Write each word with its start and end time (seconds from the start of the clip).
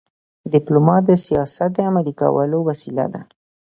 ډيپلومات 0.53 1.03
د 1.07 1.11
سیاست 1.25 1.69
د 1.73 1.77
عملي 1.89 2.13
کولو 2.21 2.57
وسیله 2.69 3.05
ده. 3.13 3.21